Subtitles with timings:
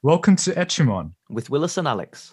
[0.00, 1.14] Welcome to Echimon.
[1.28, 2.32] with Willis and Alex.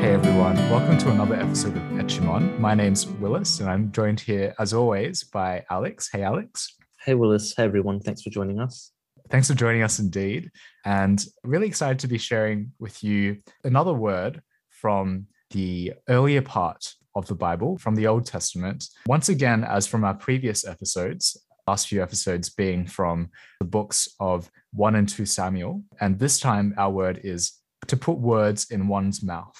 [0.00, 2.58] Hey everyone, welcome to another episode of Echimon.
[2.58, 6.10] My name's Willis, and I'm joined here, as always, by Alex.
[6.12, 6.76] Hey, Alex.
[6.98, 7.54] Hey, Willis.
[7.56, 8.00] Hey, everyone.
[8.00, 8.90] Thanks for joining us.
[9.28, 10.50] Thanks for joining us indeed.
[10.84, 14.42] And really excited to be sharing with you another word
[14.80, 18.86] from the earlier part of the Bible, from the Old Testament.
[19.06, 24.50] Once again, as from our previous episodes, last few episodes being from the books of
[24.72, 25.82] 1 and 2 Samuel.
[26.00, 27.52] And this time, our word is
[27.88, 29.58] to put words in one's mouth.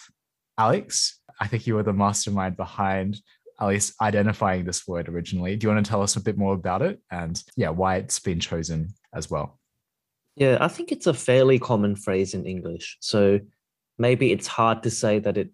[0.58, 3.20] Alex, I think you were the mastermind behind
[3.60, 5.54] at least identifying this word originally.
[5.56, 8.18] Do you want to tell us a bit more about it and, yeah, why it's
[8.18, 9.58] been chosen as well?
[10.36, 12.96] Yeah, I think it's a fairly common phrase in English.
[13.00, 13.40] So
[14.00, 15.50] maybe it's hard to say that it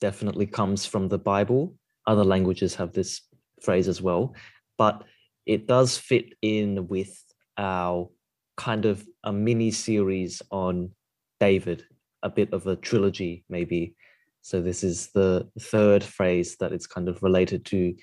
[0.00, 1.74] definitely comes from the Bible.
[2.06, 3.22] Other languages have this
[3.60, 4.34] phrase as well,
[4.78, 5.02] but
[5.46, 7.12] it does fit in with
[7.58, 8.08] our
[8.56, 10.92] kind of a mini series on
[11.40, 11.84] David,
[12.22, 13.96] a bit of a trilogy, maybe.
[14.42, 17.94] So this is the third phrase that it's kind of related to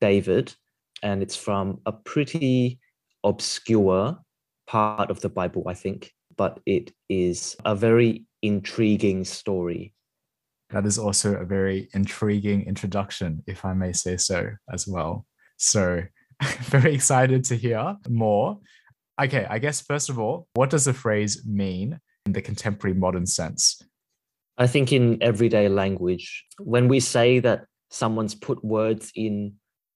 [0.00, 0.54] David,
[1.02, 2.78] and it's from a pretty
[3.24, 4.18] obscure
[4.68, 9.94] part of the Bible, I think, but it is a very intriguing story.
[10.70, 15.26] That is also a very intriguing introduction, if I may say so, as well.
[15.56, 16.02] So,
[16.62, 18.58] very excited to hear more.
[19.20, 23.26] Okay, I guess first of all, what does the phrase mean in the contemporary modern
[23.26, 23.82] sense?
[24.58, 29.54] I think in everyday language, when we say that someone's put words in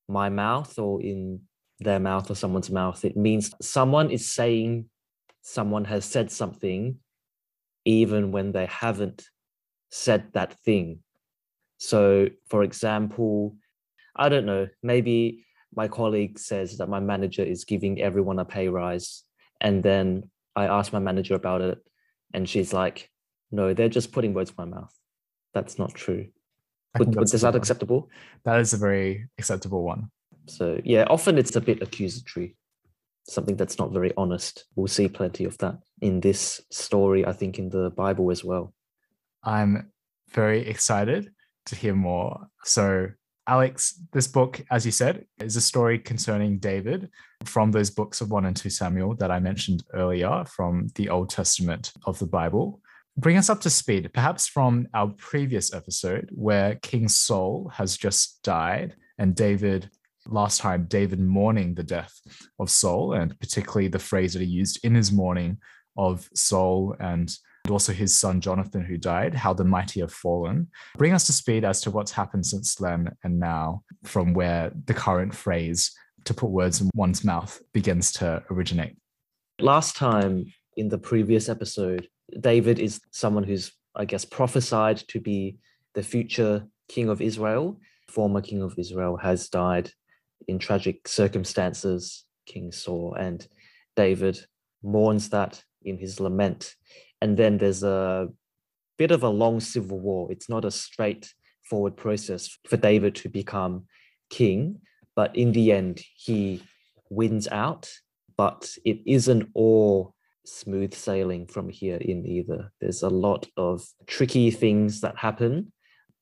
[0.09, 1.41] my mouth or in
[1.81, 4.87] their mouth or someone's mouth, it means someone is saying
[5.43, 6.97] someone has said something
[7.85, 9.25] even when they haven't
[9.91, 11.01] said that thing.
[11.79, 13.57] So, for example,
[14.15, 18.69] I don't know, maybe my colleague says that my manager is giving everyone a pay
[18.69, 19.25] rise.
[19.61, 21.79] And then I ask my manager about it,
[22.35, 23.11] and she's like,
[23.51, 24.93] no, they're just putting words in my mouth.
[25.55, 26.29] That's not true.
[26.95, 28.11] I Would, that's is that acceptable?
[28.45, 30.11] That is a very acceptable one.
[30.47, 32.57] So yeah, often it's a bit accusatory,
[33.31, 34.65] something that's not very honest.
[34.75, 38.75] We'll see plenty of that in this story, I think in the Bible as well.
[39.45, 39.93] I'm
[40.31, 41.31] very excited
[41.67, 42.49] to hear more.
[42.65, 43.09] So,
[43.47, 47.09] Alex, this book, as you said, is a story concerning David
[47.45, 51.31] from those books of 1 and 2 Samuel that I mentioned earlier from the Old
[51.31, 52.81] Testament of the Bible.
[53.17, 58.43] Bring us up to speed, perhaps from our previous episode where King Saul has just
[58.43, 59.91] died and David,
[60.27, 62.21] last time, David mourning the death
[62.59, 65.59] of Saul, and particularly the phrase that he used in his mourning
[65.97, 67.35] of Saul and
[67.69, 70.69] also his son Jonathan, who died, how the mighty have fallen.
[70.97, 74.95] Bring us to speed as to what's happened since then and now, from where the
[74.95, 75.93] current phrase
[76.25, 78.97] to put words in one's mouth begins to originate.
[79.59, 85.59] Last time in the previous episode, David is someone who's, I guess, prophesied to be
[85.95, 87.81] the future king of Israel.
[88.09, 89.93] Former king of Israel has died
[90.49, 93.47] in tragic circumstances, King Saul, and
[93.97, 94.39] David
[94.83, 96.75] mourns that in his lament.
[97.21, 98.29] And then there's a
[98.99, 100.31] bit of a long civil war.
[100.33, 103.87] It's not a straightforward process for David to become
[104.31, 104.81] king,
[105.15, 106.63] but in the end, he
[107.11, 107.91] wins out.
[108.37, 110.15] But it isn't all
[110.47, 112.73] smooth sailing from here in either.
[112.81, 115.73] There's a lot of tricky things that happen.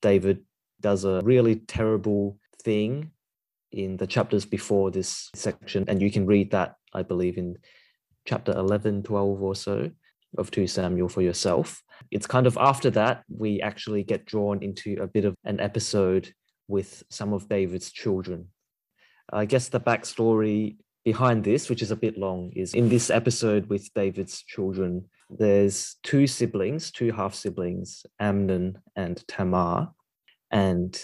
[0.01, 0.43] David
[0.81, 3.11] does a really terrible thing
[3.71, 7.57] in the chapters before this section, and you can read that, I believe, in
[8.25, 9.91] chapter 11, 12 or so
[10.37, 11.81] of 2 Samuel for yourself.
[12.11, 16.33] It's kind of after that, we actually get drawn into a bit of an episode
[16.67, 18.47] with some of David's children.
[19.31, 23.67] I guess the backstory behind this, which is a bit long, is in this episode
[23.67, 29.89] with David's children, there's two siblings, two half siblings, Amnon and Tamar.
[30.51, 30.99] And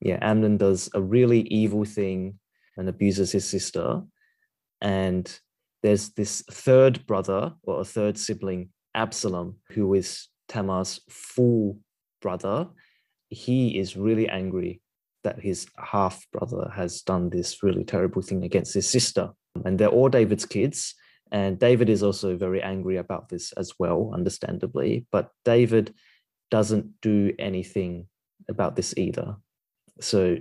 [0.00, 2.38] yeah, Amnon does a really evil thing
[2.76, 4.02] and abuses his sister.
[4.80, 5.40] And
[5.82, 11.80] there's this third brother or a third sibling, Absalom, who is Tamar's full
[12.22, 12.68] brother.
[13.28, 14.80] He is really angry
[15.24, 19.30] that his half brother has done this really terrible thing against his sister.
[19.64, 20.94] And they're all David's kids.
[21.30, 25.06] And David is also very angry about this as well, understandably.
[25.10, 25.92] But David
[26.50, 28.06] doesn't do anything
[28.48, 29.36] about this either.
[30.00, 30.36] So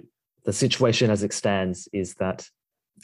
[0.45, 2.47] the situation as it stands is that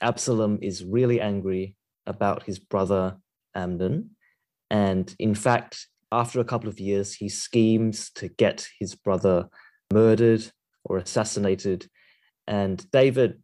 [0.01, 3.17] Absalom is really angry about his brother
[3.55, 4.11] Amnon.
[4.69, 9.49] And in fact, after a couple of years, he schemes to get his brother
[9.91, 10.51] murdered
[10.83, 11.87] or assassinated.
[12.47, 13.41] And David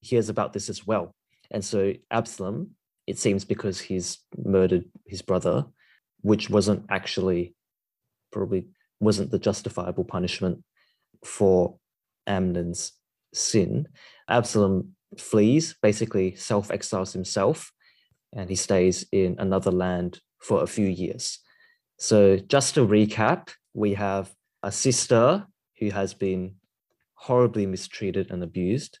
[0.00, 1.14] hears about this as well.
[1.50, 2.70] And so Absalom,
[3.06, 5.66] it seems because he's murdered his brother,
[6.20, 7.54] which wasn't actually
[8.30, 8.68] probably
[9.00, 10.62] wasn't the justifiable punishment
[11.24, 11.79] for
[12.30, 12.92] Amnon's
[13.34, 13.88] sin.
[14.28, 17.72] Absalom flees, basically self exiles himself,
[18.32, 21.40] and he stays in another land for a few years.
[21.98, 25.46] So, just to recap, we have a sister
[25.78, 26.54] who has been
[27.14, 28.98] horribly mistreated and abused.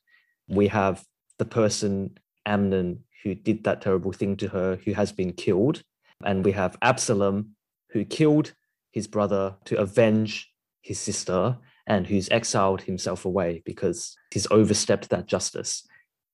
[0.48, 1.04] We have
[1.38, 5.82] the person, Amnon, who did that terrible thing to her, who has been killed.
[6.24, 7.56] And we have Absalom,
[7.92, 8.52] who killed
[8.90, 11.56] his brother to avenge his sister
[11.86, 15.86] and who's exiled himself away because he's overstepped that justice.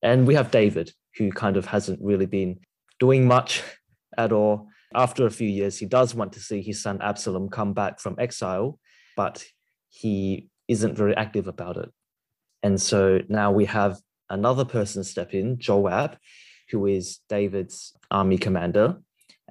[0.02, 2.60] And we have David, who kind of hasn't really been
[3.00, 3.62] doing much
[4.19, 4.69] at all.
[4.94, 8.16] After a few years, he does want to see his son Absalom come back from
[8.19, 8.78] exile,
[9.16, 9.44] but
[9.88, 11.90] he isn't very active about it.
[12.62, 13.98] And so now we have
[14.31, 16.16] another person step in, Joab,
[16.70, 18.96] who is David's army commander.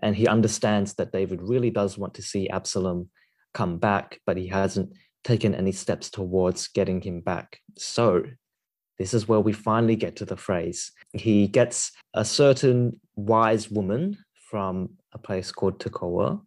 [0.01, 3.09] And he understands that David really does want to see Absalom
[3.53, 4.93] come back, but he hasn't
[5.25, 7.59] taken any steps towards getting him back.
[7.77, 8.23] So
[8.97, 10.91] this is where we finally get to the phrase.
[11.13, 14.17] He gets a certain wise woman
[14.49, 16.39] from a place called Tekoa,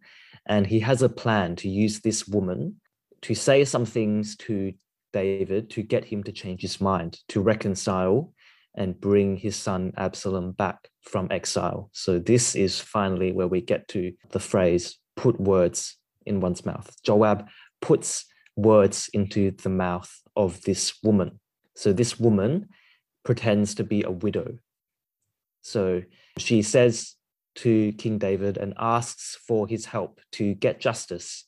[0.47, 2.77] and he has a plan to use this woman
[3.21, 4.73] to say some things to
[5.11, 8.33] David to get him to change his mind, to reconcile
[8.75, 11.89] and bring his son Absalom back from exile.
[11.91, 16.95] So, this is finally where we get to the phrase put words in one's mouth.
[17.03, 17.47] Joab
[17.81, 18.25] puts
[18.55, 21.39] words into the mouth of this woman.
[21.75, 22.69] So, this woman
[23.23, 24.57] pretends to be a widow.
[25.61, 26.03] So,
[26.37, 27.15] she says
[27.55, 31.45] to King David and asks for his help to get justice.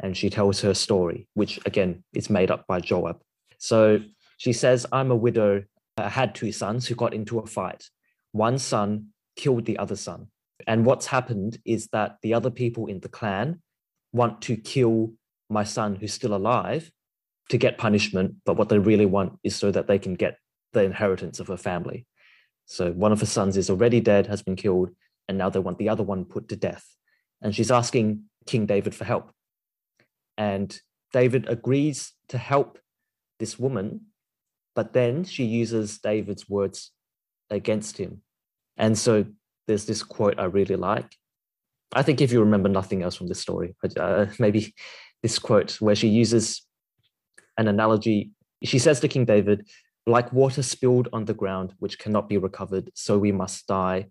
[0.00, 3.22] And she tells her story, which again is made up by Joab.
[3.58, 4.00] So
[4.36, 5.62] she says, I'm a widow
[5.96, 7.88] I had two sons who got into a fight.
[8.32, 10.28] One son killed the other son.
[10.66, 13.62] And what's happened is that the other people in the clan
[14.12, 15.12] want to kill
[15.48, 16.90] my son who's still alive
[17.50, 18.36] to get punishment.
[18.44, 20.38] But what they really want is so that they can get
[20.72, 22.06] the inheritance of her family.
[22.66, 24.90] So one of her sons is already dead, has been killed,
[25.28, 26.86] and now they want the other one put to death.
[27.42, 29.30] And she's asking King David for help.
[30.38, 30.78] And
[31.12, 32.78] David agrees to help
[33.38, 34.06] this woman
[34.74, 36.90] but then she uses David's words
[37.50, 38.22] against him.
[38.76, 39.24] And so
[39.66, 41.16] there's this quote I really like.
[41.92, 44.74] I think if you remember nothing else from this story, uh, maybe
[45.24, 46.66] this quote where she uses
[47.56, 48.30] an analogy.
[48.62, 49.66] She says to King David,
[50.06, 54.08] like water spilled on the ground, which cannot be recovered, so we must die.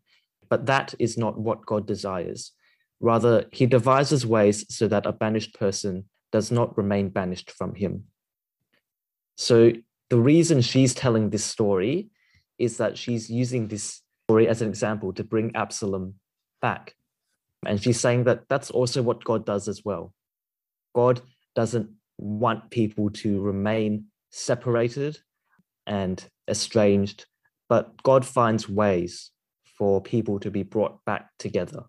[0.50, 2.51] But that is not what God desires.
[3.00, 8.06] Rather, he devises ways so that a banished person does not remain banished from him.
[9.38, 9.71] So
[10.10, 12.10] the reason she's telling this story
[12.57, 16.15] is that she's using this story as an example to bring Absalom
[16.60, 16.95] back.
[17.68, 20.12] And she's saying that that's also what God does as well.
[20.93, 21.21] God
[21.55, 25.19] doesn't want people to remain separated
[25.85, 27.25] and estranged,
[27.69, 29.31] but God finds ways
[29.77, 31.83] for people to be brought back together.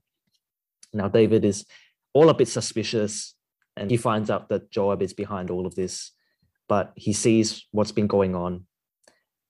[0.92, 1.64] Now, David is
[2.12, 3.34] all a bit suspicious,
[3.76, 6.12] and he finds out that Joab is behind all of this
[6.68, 8.66] but he sees what's been going on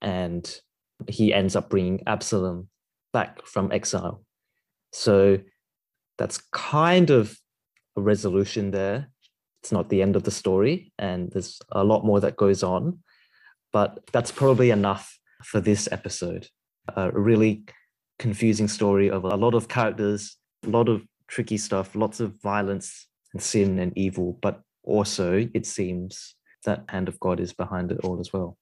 [0.01, 0.59] and
[1.07, 2.69] he ends up bringing Absalom
[3.13, 4.23] back from exile.
[4.91, 5.39] So
[6.17, 7.37] that's kind of
[7.97, 9.09] a resolution there.
[9.65, 12.99] It's not the end of the story, and there's a lot more that goes on,
[13.73, 16.47] but that's probably enough for this episode.
[16.95, 17.63] A really
[18.19, 23.07] confusing story of a lot of characters, a lot of tricky stuff, lots of violence
[23.33, 28.01] and sin and evil, but also it seems that hand of God is behind it
[28.03, 28.59] all as well.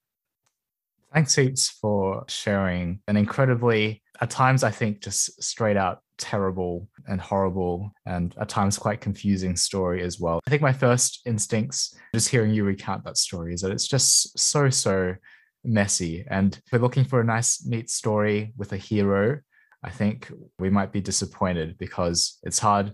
[1.13, 7.19] Thanks heaps for sharing an incredibly, at times, I think, just straight out terrible and
[7.19, 10.39] horrible and at times quite confusing story as well.
[10.45, 14.37] I think my first instincts, just hearing you recount that story, is that it's just
[14.37, 15.15] so, so
[15.63, 16.25] messy.
[16.29, 19.39] And if we're looking for a nice, neat story with a hero.
[19.83, 22.93] I think we might be disappointed because it's hard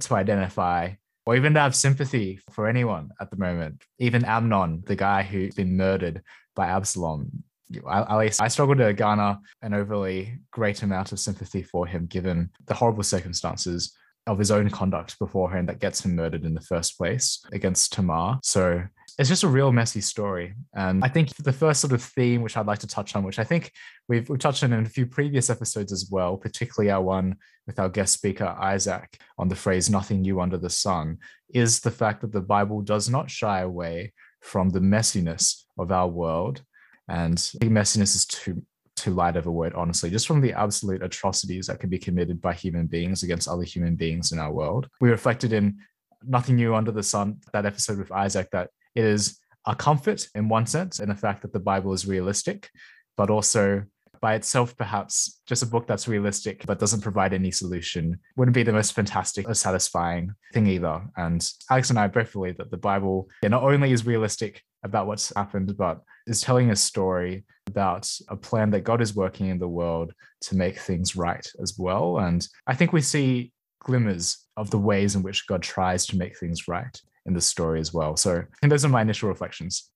[0.00, 0.92] to identify
[1.26, 3.82] or even to have sympathy for anyone at the moment.
[3.98, 6.22] Even Amnon, the guy who's been murdered
[6.54, 7.44] by Absalom.
[7.90, 12.50] At least I struggle to garner an overly great amount of sympathy for him, given
[12.66, 13.96] the horrible circumstances
[14.26, 18.38] of his own conduct beforehand that gets him murdered in the first place against Tamar.
[18.42, 18.82] So
[19.18, 20.54] it's just a real messy story.
[20.74, 23.38] And I think the first sort of theme which I'd like to touch on, which
[23.38, 23.72] I think
[24.08, 27.36] we've, we've touched on in a few previous episodes as well, particularly our one
[27.66, 31.18] with our guest speaker Isaac on the phrase "nothing new under the sun,"
[31.52, 36.08] is the fact that the Bible does not shy away from the messiness of our
[36.08, 36.62] world.
[37.10, 38.62] And messiness is too
[38.96, 42.40] too light of a word, honestly, just from the absolute atrocities that can be committed
[42.40, 44.88] by human beings against other human beings in our world.
[45.00, 45.78] We reflected in
[46.22, 50.48] Nothing New Under the Sun, that episode with Isaac, that it is a comfort in
[50.48, 52.68] one sense, in the fact that the Bible is realistic,
[53.16, 53.84] but also
[54.20, 58.62] by itself, perhaps just a book that's realistic but doesn't provide any solution wouldn't be
[58.62, 61.02] the most fantastic or satisfying thing either.
[61.16, 65.06] And Alex and I both believe that the Bible yeah, not only is realistic about
[65.06, 69.58] what's happened, but is telling a story about a plan that God is working in
[69.58, 72.18] the world to make things right as well.
[72.18, 76.38] And I think we see glimmers of the ways in which God tries to make
[76.38, 78.16] things right in the story as well.
[78.16, 79.90] So think those are my initial reflections.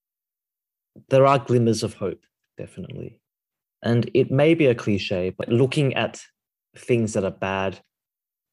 [1.08, 2.20] There are glimmers of hope,
[2.56, 3.20] definitely.
[3.82, 6.22] And it may be a cliche, but looking at
[6.76, 7.78] things that are bad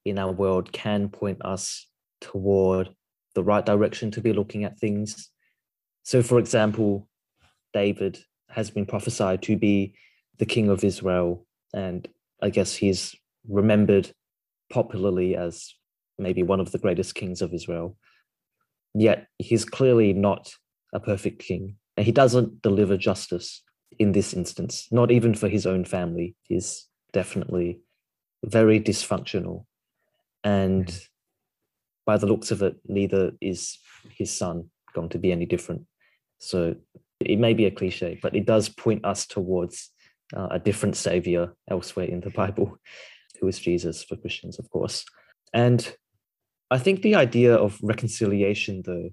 [0.06, 1.88] in our world can point us
[2.20, 2.90] toward
[3.36, 5.30] the right direction to be looking at things.
[6.04, 7.08] So, for example,
[7.74, 9.94] David has been prophesied to be
[10.38, 11.46] the king of Israel.
[11.74, 12.08] And
[12.42, 13.16] I guess he's
[13.48, 14.12] remembered
[14.72, 15.74] popularly as
[16.18, 17.98] maybe one of the greatest kings of Israel.
[18.94, 20.54] Yet he's clearly not
[20.94, 21.78] a perfect king.
[21.96, 23.62] And he doesn't deliver justice
[24.00, 26.36] in this instance, not even for his own family.
[26.44, 27.80] He's definitely
[28.44, 29.66] very dysfunctional.
[30.44, 31.08] And mm.
[32.06, 33.78] by the looks of it, neither is
[34.18, 35.86] his son going to be any different.
[36.42, 36.76] So
[37.20, 39.92] it may be a cliche, but it does point us towards
[40.36, 42.78] uh, a different savior elsewhere in the Bible,
[43.40, 45.06] who is Jesus for Christians, of course.
[45.54, 45.96] And
[46.72, 49.10] I think the idea of reconciliation, though,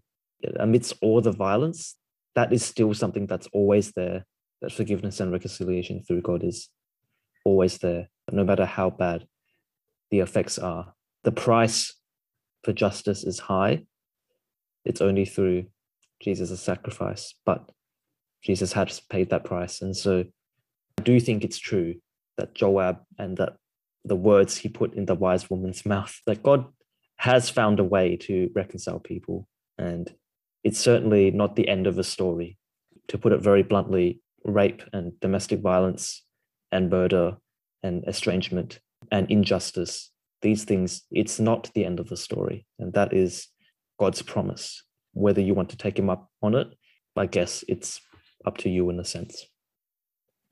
[0.58, 1.96] amidst all the violence,
[2.34, 4.24] that is still something that's always there.
[4.62, 6.68] That forgiveness and reconciliation through God is
[7.44, 9.26] always there, no matter how bad
[10.10, 10.94] the effects are.
[11.24, 11.94] The price
[12.64, 13.84] for justice is high.
[14.84, 15.66] It's only through
[16.20, 17.70] Jesus' a sacrifice, but
[18.42, 19.82] Jesus has paid that price.
[19.82, 20.24] And so
[20.98, 21.96] I do think it's true
[22.36, 23.56] that Joab and that
[24.04, 26.66] the words he put in the wise woman's mouth, that God
[27.16, 29.48] has found a way to reconcile people.
[29.76, 30.12] And
[30.64, 32.58] it's certainly not the end of a story.
[33.08, 36.24] To put it very bluntly, rape and domestic violence
[36.70, 37.36] and murder
[37.82, 40.10] and estrangement and injustice,
[40.42, 42.66] these things, it's not the end of the story.
[42.78, 43.48] And that is
[43.98, 44.84] God's promise.
[45.18, 46.68] Whether you want to take him up on it,
[47.16, 48.00] I guess it's
[48.46, 49.44] up to you in a sense.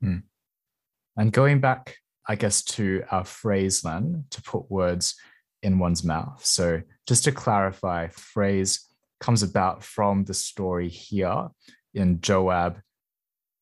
[0.01, 0.19] Hmm.
[1.17, 1.97] And going back,
[2.29, 5.15] I guess, to our phrase then, to put words
[5.63, 6.45] in one's mouth.
[6.45, 8.85] So just to clarify, phrase
[9.21, 11.49] comes about from the story here
[11.95, 12.81] in Joab,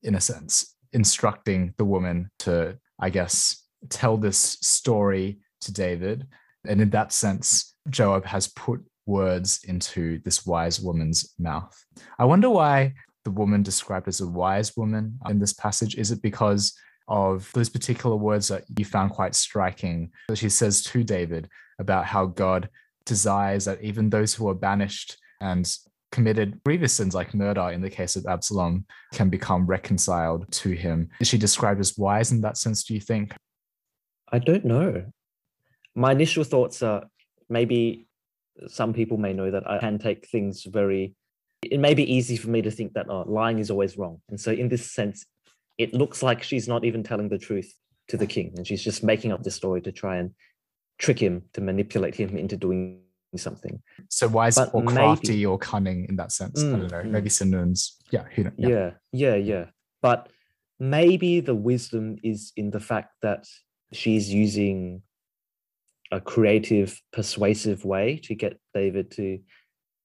[0.02, 6.26] in a sense, instructing the woman to, I guess, tell this story to David.
[6.66, 11.74] And in that sense, Joab has put words into this wise woman's mouth.
[12.18, 12.94] I wonder why
[13.24, 15.96] the woman described as a wise woman in this passage?
[15.96, 20.82] Is it because of those particular words that you found quite striking that she says
[20.82, 22.68] to David about how God
[23.04, 25.70] desires that even those who are banished and
[26.12, 31.10] committed grievous sins like murder in the case of Absalom can become reconciled to him.
[31.20, 33.34] Is she described as wise in that sense, do you think?
[34.30, 35.04] I don't know.
[35.94, 37.04] My initial thoughts are
[37.48, 38.06] maybe
[38.68, 41.14] some people may know that I can take things very
[41.70, 44.20] it may be easy for me to think that oh, lying is always wrong.
[44.28, 45.26] And so, in this sense,
[45.78, 47.72] it looks like she's not even telling the truth
[48.08, 50.30] to the king, and she's just making up this story to try and
[50.98, 53.00] trick him, to manipulate him into doing
[53.36, 53.82] something.
[54.08, 56.62] So, why is but or crafty maybe, or cunning in that sense?
[56.62, 57.02] Mm, I don't know.
[57.02, 57.10] Mm.
[57.10, 57.96] Maybe synonyms.
[58.10, 58.68] Yeah, who yeah.
[58.68, 59.64] yeah, yeah, yeah.
[60.02, 60.28] But
[60.78, 63.46] maybe the wisdom is in the fact that
[63.92, 65.02] she's using
[66.12, 69.38] a creative, persuasive way to get David to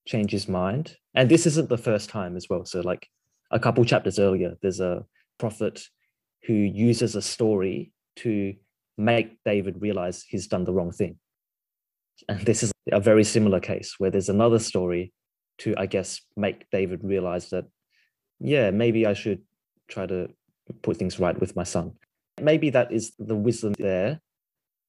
[0.06, 0.96] change his mind.
[1.14, 2.64] And this isn't the first time as well.
[2.64, 3.06] So, like
[3.50, 5.04] a couple chapters earlier, there's a
[5.38, 5.82] prophet
[6.46, 8.54] who uses a story to
[8.96, 11.18] make David realize he's done the wrong thing.
[12.28, 15.12] And this is a very similar case where there's another story
[15.58, 17.64] to, I guess, make David realize that,
[18.40, 19.42] yeah, maybe I should
[19.88, 20.28] try to
[20.82, 21.92] put things right with my son.
[22.40, 24.20] Maybe that is the wisdom there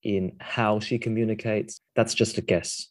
[0.04, 1.82] in how she communicates.
[1.96, 2.88] That's just a guess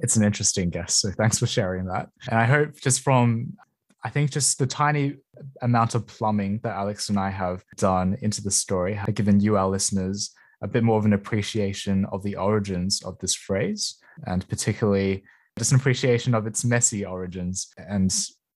[0.00, 0.94] it's an interesting guess.
[0.94, 2.08] So thanks for sharing that.
[2.30, 3.52] And I hope just from
[4.02, 5.16] I think just the tiny
[5.60, 9.58] amount of plumbing that Alex and I have done into the story have given you,
[9.58, 10.30] our listeners,
[10.62, 15.22] a bit more of an appreciation of the origins of this phrase, and particularly
[15.58, 18.14] just an appreciation of its messy origins and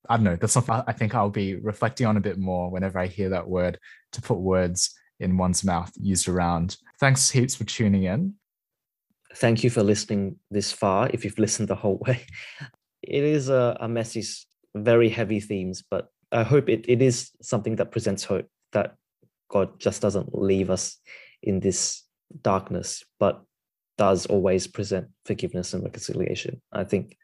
[0.08, 0.36] I don't know.
[0.36, 3.48] That's something I think I'll be reflecting on a bit more whenever I hear that
[3.48, 3.78] word
[4.12, 6.76] to put words in one's mouth used around.
[6.98, 8.34] Thanks heaps for tuning in.
[9.34, 11.10] Thank you for listening this far.
[11.12, 12.26] If you've listened the whole way,
[13.02, 17.76] it is a, a message, very heavy themes, but I hope it, it is something
[17.76, 18.96] that presents hope that
[19.48, 20.98] God just doesn't leave us
[21.42, 22.02] in this
[22.42, 23.42] darkness, but
[23.96, 26.60] does always present forgiveness and reconciliation.
[26.72, 27.16] I think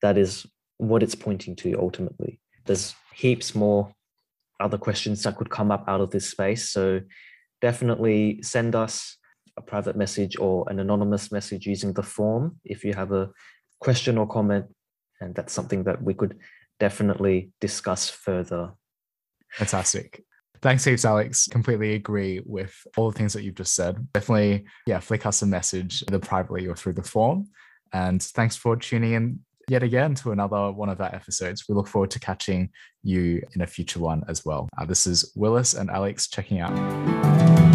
[0.00, 0.46] that is
[0.78, 2.40] what it's pointing to ultimately.
[2.64, 3.92] There's heaps more
[4.60, 6.70] other questions that could come up out of this space.
[6.70, 7.00] So
[7.60, 9.16] definitely send us
[9.56, 13.30] a private message or an anonymous message using the form if you have a
[13.80, 14.66] question or comment.
[15.20, 16.38] And that's something that we could
[16.78, 18.72] definitely discuss further.
[19.52, 20.24] Fantastic.
[20.60, 21.46] Thanks heaps, Alex.
[21.48, 24.08] Completely agree with all the things that you've just said.
[24.12, 27.48] Definitely, yeah, flick us a message either privately or through the form.
[27.92, 31.64] And thanks for tuning in yet again to another one of our episodes.
[31.68, 32.70] We look forward to catching
[33.02, 34.68] you in a future one as well.
[34.78, 37.67] Uh, this is Willis and Alex checking out.